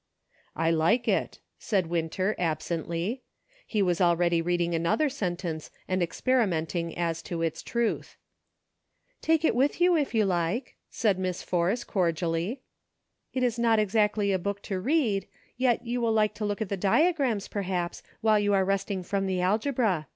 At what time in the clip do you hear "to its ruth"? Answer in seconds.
7.21-8.15